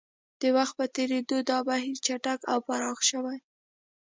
[0.41, 3.37] د وخت په تېرېدو دا بهیر چټک او پراخ شوی